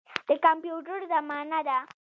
د 0.27 0.29
کمپیوټر 0.45 0.99
زمانه 1.13 1.59
ده. 1.67 1.77